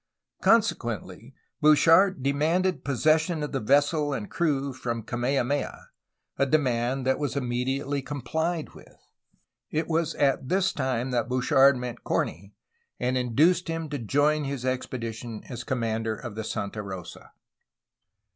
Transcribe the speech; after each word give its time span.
''Con 0.41 0.61
sequently, 0.63 1.35
Bouchard 1.61 2.23
demanded 2.23 2.83
possession 2.83 3.43
of 3.43 3.51
the 3.51 3.59
vessel 3.59 4.13
and 4.13 4.31
crew 4.31 4.73
from 4.73 5.03
Kamehameha, 5.03 5.89
a 6.37 6.45
demand 6.47 7.05
that 7.05 7.19
was 7.19 7.35
immediately 7.35 8.01
complied 8.01 8.73
with. 8.73 8.97
It 9.69 9.87
was 9.87 10.15
at 10.15 10.49
this 10.49 10.73
time 10.73 11.11
that 11.11 11.29
Bouchard 11.29 11.77
met 11.77 12.03
Corney, 12.03 12.55
and 12.99 13.15
induced 13.15 13.67
him 13.67 13.89
to 13.89 13.99
join 13.99 14.43
his 14.45 14.65
expedition 14.65 15.43
as 15.49 15.63
com 15.63 15.81
mander 15.81 16.15
of 16.15 16.33
the 16.33 16.43
Santa 16.43 16.81
Rosa. 16.81 17.33